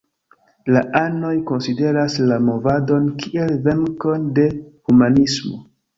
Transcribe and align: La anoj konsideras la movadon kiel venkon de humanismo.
La 0.75 0.79
anoj 0.99 1.33
konsideras 1.51 2.17
la 2.31 2.39
movadon 2.47 3.07
kiel 3.25 3.53
venkon 3.69 4.27
de 4.39 4.47
humanismo. 4.55 5.63